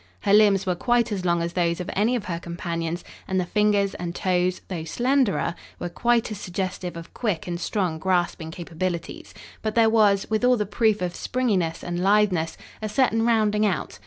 [0.21, 3.45] Her limbs were quite as long as those of any of her companions and the
[3.45, 9.31] fingers and toes, though slenderer, were quite as suggestive of quick and strong grasping capabilities,
[9.61, 13.99] but there was, with all the proof of springiness and litheness, a certain rounding out.